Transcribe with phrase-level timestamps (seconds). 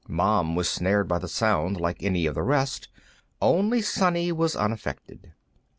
[0.07, 2.89] Mom was snared by the sound like any of the rest;
[3.39, 5.33] only Sonny was unaffected.